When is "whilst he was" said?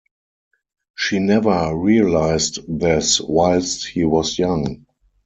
3.21-4.39